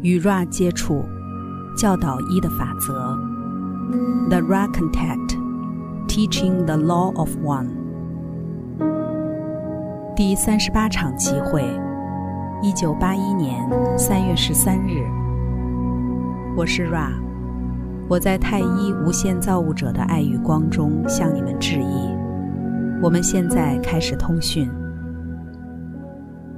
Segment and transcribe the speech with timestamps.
[0.00, 1.04] 与 Ra 接触，
[1.76, 3.18] 教导一的法则。
[4.28, 5.36] The Ra Contact,
[6.06, 7.68] Teaching the Law of One。
[10.14, 11.64] 第三十八场集会，
[12.62, 15.04] 一九八一年三月十三日。
[16.56, 17.10] 我是 Ra，
[18.08, 22.08] 我在太一无限造物者的爱与光中向你们致意。
[23.02, 24.70] 我们现在开始通讯。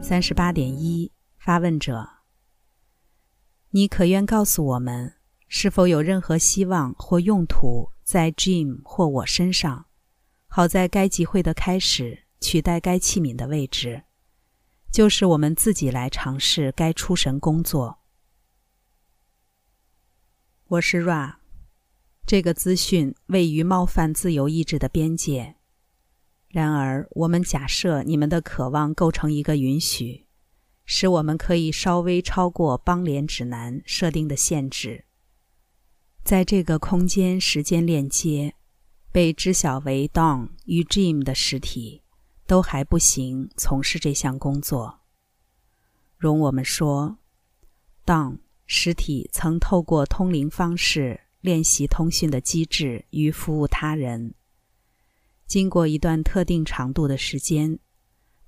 [0.00, 2.13] 三十八点一，发问者。
[3.76, 5.14] 你可愿告诉我们，
[5.48, 9.86] 是否有任何希望或用途在 Jim 或我身上，
[10.46, 14.04] 好在该集会的开始取代该器皿的位置，
[14.92, 17.98] 就是我们自己来尝试该出神工作。
[20.68, 21.38] 我是 Ra，
[22.24, 25.56] 这个资讯位于冒犯自由意志的边界。
[26.46, 30.23] 然而，我们假设你们的渴望构成一个允许。
[30.84, 35.06] 使我们可以稍微超过邦联指南设定的限制，
[36.22, 38.54] 在这个空间时间链接
[39.10, 42.02] 被知晓为 Don 与 Jim 的实体
[42.46, 45.00] 都还不行从事这项工作。
[46.18, 47.18] 容我们说
[48.04, 54.34] ，Don 实体曾透过通灵方式练习通讯的机制与服务他人，
[55.46, 57.78] 经过一段特定长度的时间，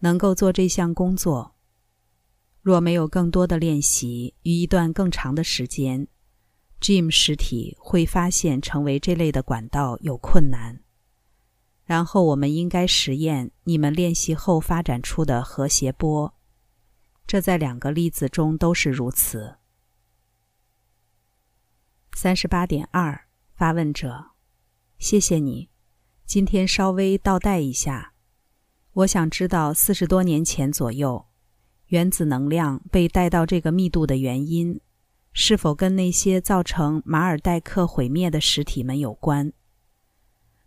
[0.00, 1.55] 能够做这项工作。
[2.66, 6.08] 若没有更多的练习与一段更长的时间
[6.80, 10.82] ，Jim 实体会发现成为这类的管道有困难。
[11.84, 16.34] 然后我们应该实验你们练习后发展出的和谐波，
[17.24, 19.58] 这在两个例子中都是如此。
[22.14, 24.32] 三十八点二，发问者，
[24.98, 25.70] 谢谢你，
[26.24, 28.14] 今天稍微倒带一下，
[28.92, 31.26] 我想知道四十多年前左右。
[31.86, 34.80] 原子能量被带到这个密度的原因，
[35.32, 39.52] 是否跟那些造成马尔代克毁灭的实体们有关？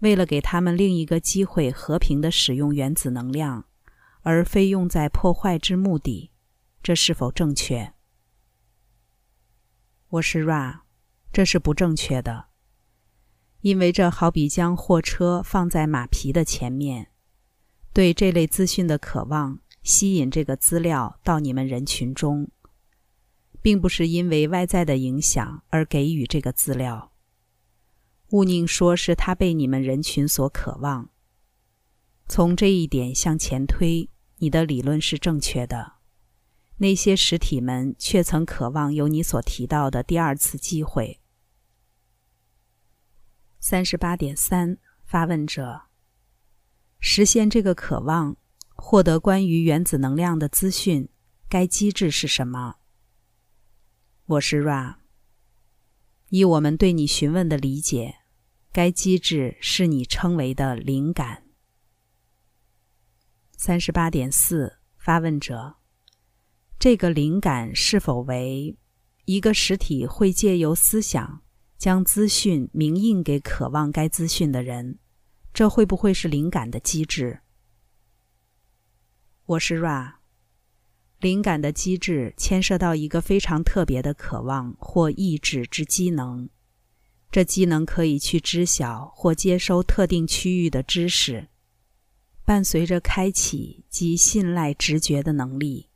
[0.00, 3.66] 为了给他们另一个机会和平的使用原子能量，
[4.22, 6.32] 而非用在破坏之目的，
[6.82, 7.94] 这是否正确？
[10.08, 10.80] 我是 Ra，
[11.32, 12.46] 这是不正确的，
[13.60, 17.12] 因为这好比将货车放在马皮的前面，
[17.92, 19.60] 对这类资讯的渴望。
[19.84, 22.50] 吸引这个资料到你们人群中，
[23.60, 27.12] 并不是因为外在的影响而给予这个资料。
[28.30, 31.10] 勿宁说是他被你们人群所渴望。
[32.26, 34.08] 从这一点向前推，
[34.38, 35.96] 你的理论是正确的。
[36.78, 41.20] 那些实体们却曾渴望有你所提到的第二次机会。
[43.60, 45.82] 三十八点三，发问者，
[46.98, 48.38] 实现这个渴望。
[48.86, 51.08] 获得关于原子能量的资讯，
[51.48, 52.74] 该机制是什么？
[54.26, 54.96] 我是 Ra。
[56.28, 58.16] 以我们对你询问的理解，
[58.70, 61.44] 该机制是你称为的灵感。
[63.56, 65.76] 三十八点四，发问者：
[66.78, 68.76] 这个灵感是否为
[69.24, 71.42] 一个实体会借由思想
[71.78, 74.98] 将资讯明印给渴望该资讯的人？
[75.54, 77.40] 这会不会是灵感的机制？
[79.46, 80.14] 我是 Ra，
[81.20, 86.48] 灵感的机制牵涉到一个非常特别的渴望或意志之机能，
[87.30, 91.48] 这机能可以去知晓或接收特定区域的知识，
[92.46, 95.90] 伴随着开启及信赖直觉的能力。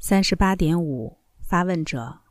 [0.00, 2.22] 三十八点五，发问者，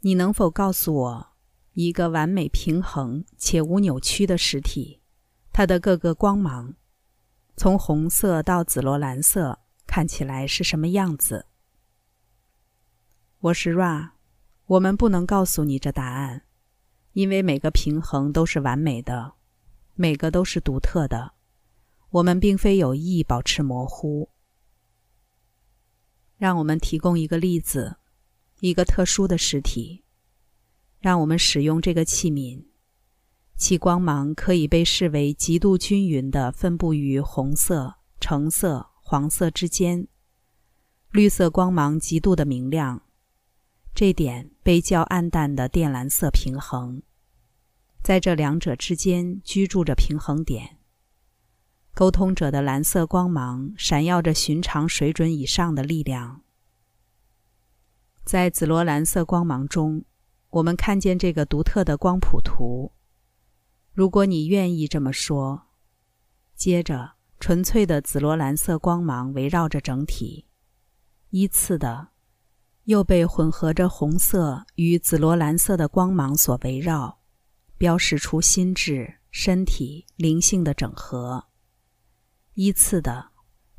[0.00, 1.32] 你能否告诉我，
[1.74, 5.02] 一个完美平衡且无扭曲的实体，
[5.52, 6.76] 它的各个光芒？
[7.56, 11.46] 从红色到紫罗兰色，看起来是什么样子？
[13.40, 14.12] 我是 Ra，
[14.66, 16.46] 我们不能告诉你这答案，
[17.12, 19.34] 因为每个平衡都是完美的，
[19.94, 21.34] 每个都是独特的。
[22.10, 24.30] 我们并非有意保持模糊。
[26.38, 27.98] 让我们提供一个例子，
[28.60, 30.04] 一个特殊的实体。
[30.98, 32.69] 让我们使用这个器皿。
[33.60, 40.08] 其光芒可以被视为极度均匀的分布于红色、橙色、黄色之间。
[41.10, 43.02] 绿色光芒极度的明亮，
[43.94, 47.02] 这点被较暗淡的靛蓝色平衡。
[48.02, 50.78] 在这两者之间居住着平衡点。
[51.94, 56.40] 沟通者的蓝色光芒闪耀着寻常水准以上的力量。
[58.24, 60.06] 在紫罗兰色光芒中，
[60.48, 62.92] 我们看见这个独特的光谱图。
[64.00, 65.66] 如果你愿意这么说，
[66.56, 70.46] 接着纯粹的紫罗兰色光芒围绕着整体，
[71.28, 72.08] 依次的，
[72.84, 77.20] 又被混合着红色与紫罗兰色的光芒所围绕，
[77.76, 81.48] 标示出心智、身体、灵性的整合。
[82.54, 83.32] 依次的，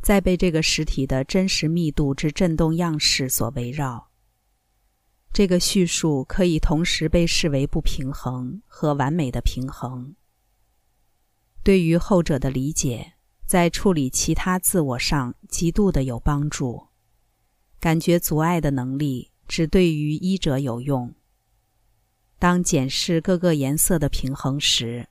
[0.03, 4.10] 再被这个实体的真实密度之振动样式所围绕。
[5.33, 10.15] 这个叙述可以同时被视为不平衡和完美的平衡。
[11.63, 13.13] 对于后者的理解，
[13.45, 16.87] 在处理其他自我上极度的有帮助。
[17.79, 21.13] 感觉阻碍的能力只对于医者有用。
[22.37, 25.07] 当检视各个颜色的平衡时，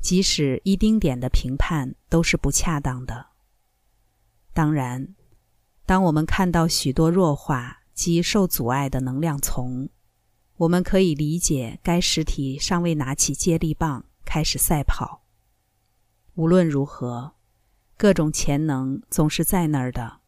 [0.00, 3.26] 即使一丁点的评判都是不恰当的。
[4.52, 5.14] 当然，
[5.86, 9.90] 当我们看到许多弱化及受阻碍的能量丛，
[10.56, 15.26] 我们可以理解该实体尚未拿起接力棒开始赛跑。
[16.32, 17.34] 无论如何，
[17.98, 20.20] 各种潜能总是在那儿的。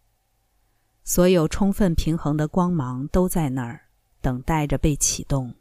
[1.02, 3.88] 所有充分平衡的光芒都在那儿，
[4.20, 5.54] 等待着被启动。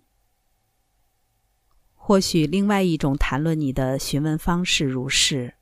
[1.95, 5.53] 或许另外一种谈论你的询问方式如是：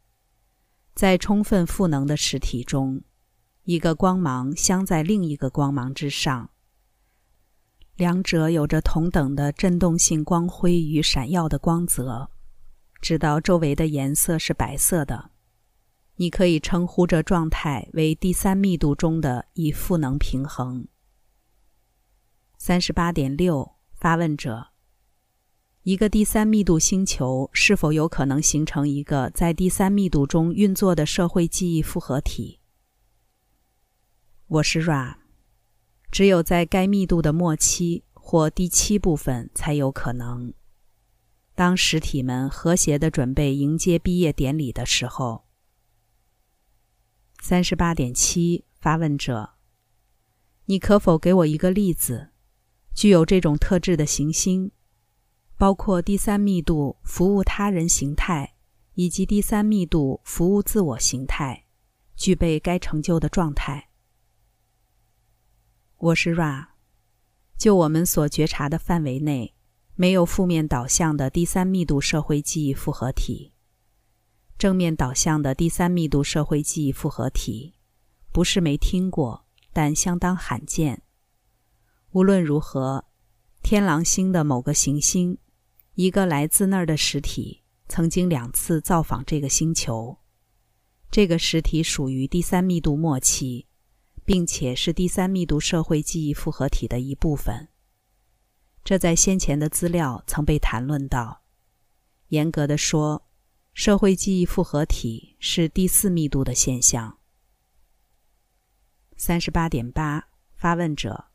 [0.95, 3.03] 在充分赋能的实体中，
[3.69, 6.49] 一个光芒镶在另一个光芒之上，
[7.97, 12.31] 两者有着同等的振动性光辉与闪耀的光泽，
[12.99, 15.29] 直到周围的颜色是白色的。
[16.15, 20.87] 你可以称呼这状态为第三密度中的以赋能平衡。
[22.57, 24.69] 三十八点六，发问者：
[25.83, 32.58] 一个第三密度星球是否有可能形成一个在第三密度中运作的社会记忆复合体？
[34.51, 35.13] 我是 Ra，
[36.09, 40.51] 只有在该密度的末期或第七部分才有可能。
[41.53, 45.45] 当实体们和谐的准备迎接毕业典礼的时候。
[47.39, 49.51] 三十八点七，发问者：
[50.65, 52.31] 你可否给我一个例子，
[52.95, 54.71] 具有这种特质的行星，
[55.59, 58.55] 包括第三密度服务他人形态
[58.95, 61.65] 以及第三密度服务自我形态，
[62.15, 63.88] 具备该成就的状态？
[66.01, 66.67] 我是 Ra，
[67.57, 69.53] 就我们所觉察的范围内，
[69.95, 73.51] 没有负面导向的第三密度社会记忆复合体。
[74.57, 77.73] 正面导向的第三密度社会记忆复合体，
[78.31, 81.01] 不是没听过，但相当罕见。
[82.11, 83.03] 无论如何，
[83.61, 85.37] 天狼星的某个行星，
[85.95, 90.19] 一个来自那儿的实体，曾经两次造访这个星球。
[91.11, 93.67] 这个实体属于第三密度末期，
[94.29, 97.67] 并且是第三密度社会记忆复合体的一部分。
[98.83, 101.41] 这在先前的资料曾被谈论到。
[102.27, 103.25] 严格的说。
[103.73, 107.17] 社会记忆复合体是第四密度的现象。
[109.15, 111.25] 三十八点八，发问者：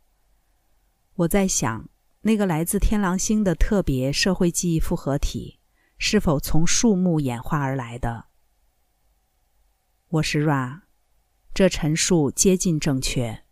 [1.15, 1.89] 我在想，
[2.21, 5.59] 那个来自天狼星的特别社会记忆复合体
[5.97, 8.27] 是否从树木演化而来的？
[10.09, 10.83] 我是 Ra，
[11.55, 13.45] 这陈述接近正确。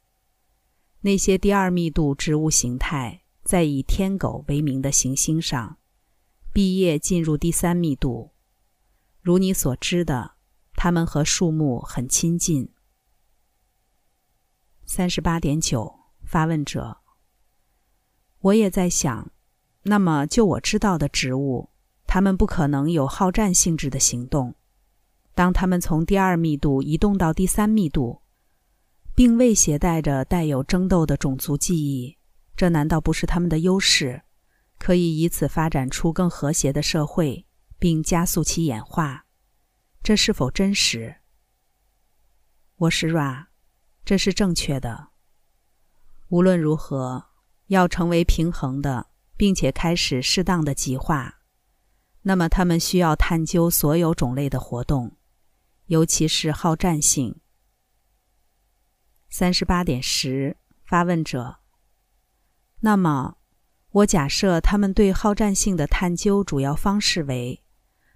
[1.02, 5.78] 那些第二密度植物形态在以天狗为名的行星上
[6.52, 8.32] 毕业，进入第三密度。
[9.20, 10.32] 如你所知的，
[10.74, 12.72] 它们和树木很亲近。
[14.84, 16.98] 三十八点九，发问者。
[18.40, 19.30] 我也在想，
[19.84, 21.70] 那么就我知道的植物，
[22.08, 24.56] 它们不可能有好战性质的行动。
[25.34, 28.22] 当他们从第二密度移动到第三密度，
[29.14, 32.18] 并未携带着带有争斗的种族记忆，
[32.56, 34.22] 这难道不是他们的优势？
[34.78, 37.46] 可以以此发展出更和谐的社会？
[37.78, 39.26] 并加速其演化，
[40.04, 41.16] 这是否真实？
[42.76, 43.46] 我是 Ra，
[44.04, 45.08] 这是正确的。
[46.28, 47.24] 无论如何，
[47.66, 51.40] 要成为平衡的，并且开始适当的极化，
[52.22, 55.16] 那么他们需要探究所有种类的活动，
[55.86, 57.40] 尤其是好战性。
[59.28, 61.58] 三十八点十，发问者。
[62.80, 63.36] 那么，
[63.90, 67.62] 我假设他们对好战性的探究主要方式为。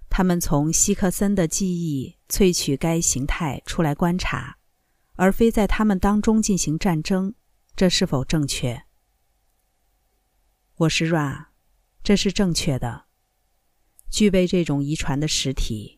[0.09, 4.57] 他们从希克森的记忆萃取该形态出来观察，
[5.15, 7.35] 而非在他们当中进行战争，
[7.75, 8.83] 这是否正确？
[10.77, 11.47] 我是 Ra，
[12.01, 13.07] 这是正确的。
[14.09, 15.96] 具备这种遗传的实体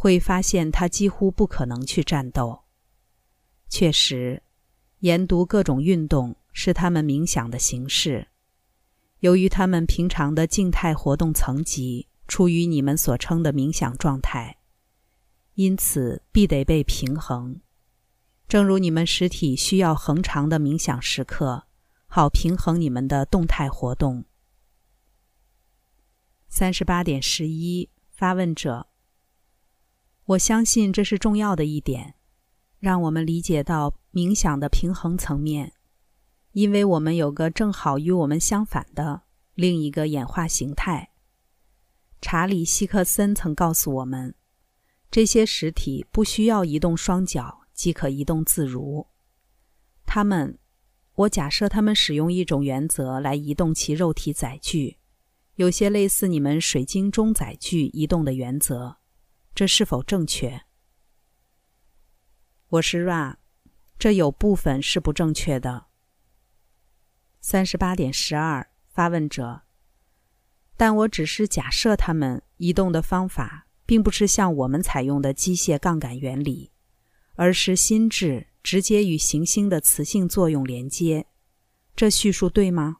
[0.00, 2.62] 会发现，他几乎不可能去战斗。
[3.68, 4.42] 确实，
[5.00, 8.28] 研读各种运动是他们冥想的形式。
[9.18, 12.06] 由于他们平常的静态活动层级。
[12.30, 14.58] 处于你们所称的冥想状态，
[15.54, 17.60] 因此必得被平衡。
[18.46, 21.64] 正如你们实体需要恒长的冥想时刻，
[22.06, 24.24] 好平衡你们的动态活动。
[26.48, 28.86] 三十八点十一，发问者：
[30.24, 32.14] 我相信这是重要的一点，
[32.78, 35.72] 让我们理解到冥想的平衡层面，
[36.52, 39.22] 因为我们有个正好与我们相反的
[39.54, 41.10] 另一个演化形态。
[42.20, 44.34] 查理·希克森曾告诉我们，
[45.10, 49.06] 这些实体不需要移动双脚即可移动自如。
[50.06, 50.58] 他们，
[51.14, 54.98] 我假设他们使用一种原则来移动其肉体载具。
[55.56, 58.96] 有些类似你们水晶中载具移动的原则，
[59.54, 60.62] 这是否正确？
[62.68, 63.36] 我是 Ra，
[63.98, 65.86] 这有部分是不正确的。
[67.40, 69.62] 三十八点十二，发问者。
[70.76, 76.70] 但我只是假设他们移动的方法并不是像我们采用的机械杠杆原理，
[77.34, 81.26] 而是心智直接与行星的磁性作用连接。
[81.94, 82.98] 这叙述对吗？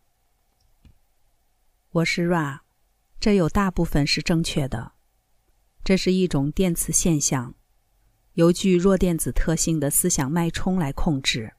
[1.90, 2.60] 我是 Ra，
[3.18, 4.92] 这有大部分是正确的。
[5.82, 7.54] 这是一种电磁现象，
[8.34, 11.54] 由具弱电子特性的思想脉冲来控制。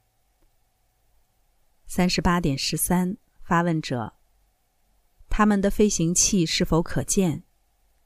[1.86, 4.14] 三十八点十三，发问者：
[5.28, 7.42] 他们的飞行器是否可见？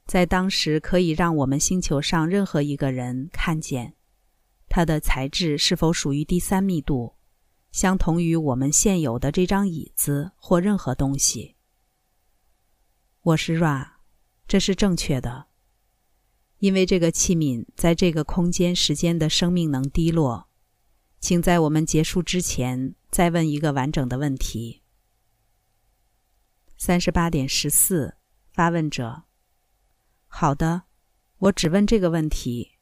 [0.05, 3.95] 在当时可以让我们星球上任何一个人看见？
[4.69, 7.15] 它的材质是否属于第三密度，
[7.71, 11.55] 相同于我们现有的这张椅子或任何东西？
[13.21, 13.91] 我是 Ra，
[14.47, 15.47] 这是正确的，
[16.59, 20.47] 因为这个器皿在这个空间时间的生命能低落。
[21.19, 24.83] 请在我们结束之前再问一个完整的问题。
[26.77, 28.17] 三十八点十四，
[28.51, 29.23] 发问者。
[30.27, 30.83] 好的，
[31.39, 32.73] 我只问这个问题。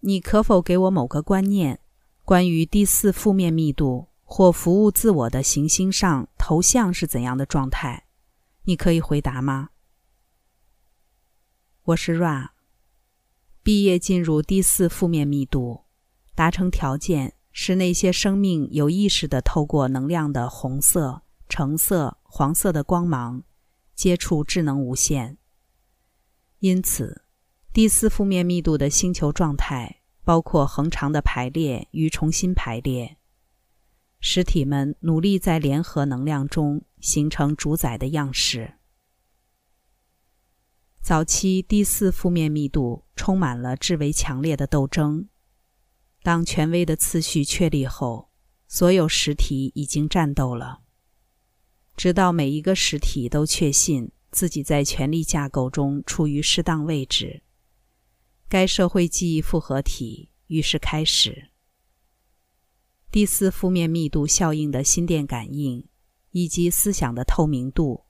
[0.00, 1.80] 你可否给我某个观念，
[2.24, 8.06] 关于第四负面密度或服务自我的行星上头像是怎样的状态？
[8.62, 9.70] 你可以回答吗？
[11.82, 12.57] 我是 Ra。
[13.68, 15.82] 毕业进入第四负面密度，
[16.34, 21.20] 达成条件是那些生命有意识的透过能量的红色、
[21.50, 23.42] 橙色、黄色的光芒
[23.94, 25.36] 接触智能无限。
[26.60, 27.26] 因此，
[27.70, 33.18] 第四负面密度的星球状态包括恒长的排列与重新排列。
[34.18, 38.77] 实体们努力在联合能量中形成主宰的样式。
[41.00, 45.28] 早期第四负面密度充满了至为强烈的斗争。
[46.22, 48.30] 当权威的次序确立后，
[48.66, 50.82] 所有实体已经战斗了，
[51.96, 57.42] 直到每一个实体都确信自己在权力架构中处于适当位置。
[58.48, 61.50] 该社会记忆复合体于是开始。
[63.10, 65.88] 第四负面密度效应的心电感应，
[66.32, 68.04] 以及思想的透明度，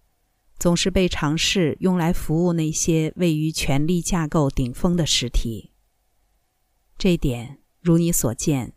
[0.58, 5.72] 总是被尝试用来服务那些位于权力架构顶峰的实体。
[6.98, 8.74] 这点，如你所见，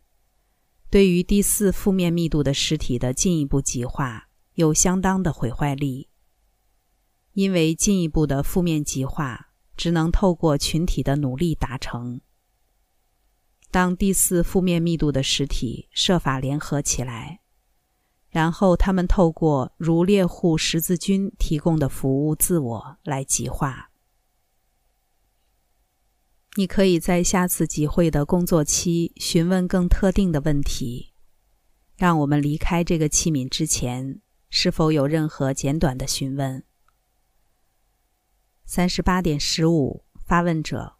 [0.88, 6.08] 对于第四负面密度的实体的进一步极化有相当的毁坏力，
[7.32, 12.20] 因为进一步的负面极化只能透过群体的努力达成。
[13.72, 17.40] 当第四负面密度的实体设法联合起来，
[18.32, 23.90] 然后他们透过如猎户十字军提供的服务自我来极化。
[26.56, 31.12] 你可以在下次集会的工作期询问更特定的问题。
[31.96, 34.20] 让我们离开这个器皿之前，
[34.50, 36.64] 是否有任何简短的询问？
[38.64, 40.96] 三十八点十五，发问者。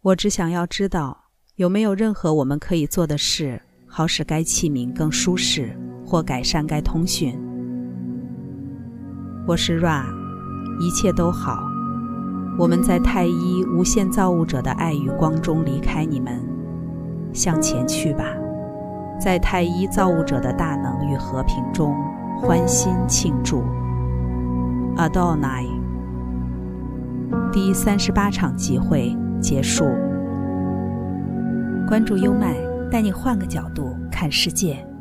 [0.00, 1.22] 我只想要知道。
[1.56, 3.62] 有没有任何我们可以做的事，
[3.96, 5.70] 好使该器皿更舒适，
[6.04, 7.32] 或改善该通讯？
[9.46, 10.02] 我是 Ra，
[10.80, 11.60] 一切都好。
[12.58, 16.42] 我们在太一无限造物者的爱与光中离开你们，
[17.32, 18.24] 向前去吧，
[19.20, 21.94] 在太一造物者的大能与和平中
[22.36, 23.62] 欢欣庆祝。
[24.96, 25.68] Adonai。
[27.52, 29.84] 第三十八场集会结束。
[31.86, 32.56] 关注优麦，
[32.94, 34.93] 带你换个角度看世界。